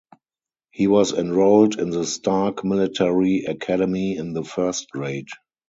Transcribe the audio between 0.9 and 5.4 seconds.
enrolled in the Stark Military Academy in the first grade.